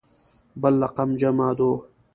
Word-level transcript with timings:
بل 0.61 0.73
رقم 0.83 1.09
جمعه 1.21 1.51
دو. 1.57 1.71